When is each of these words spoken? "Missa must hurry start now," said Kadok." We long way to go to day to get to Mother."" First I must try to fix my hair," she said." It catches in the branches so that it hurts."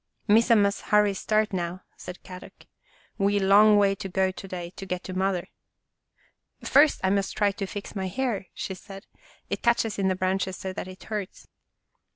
"Missa 0.27 0.55
must 0.55 0.81
hurry 0.89 1.13
start 1.13 1.53
now," 1.53 1.81
said 1.95 2.23
Kadok." 2.23 2.65
We 3.19 3.37
long 3.37 3.77
way 3.77 3.93
to 3.93 4.09
go 4.09 4.31
to 4.31 4.47
day 4.47 4.71
to 4.71 4.85
get 4.87 5.03
to 5.03 5.13
Mother."" 5.13 5.47
First 6.71 6.99
I 7.03 7.11
must 7.11 7.37
try 7.37 7.51
to 7.51 7.67
fix 7.67 7.95
my 7.95 8.07
hair," 8.07 8.47
she 8.55 8.73
said." 8.73 9.05
It 9.51 9.61
catches 9.61 9.99
in 9.99 10.07
the 10.07 10.15
branches 10.15 10.57
so 10.57 10.73
that 10.73 10.87
it 10.87 11.03
hurts." 11.03 11.47